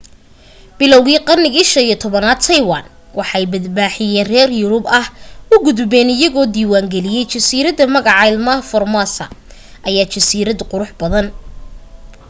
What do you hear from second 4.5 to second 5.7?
yurub ah u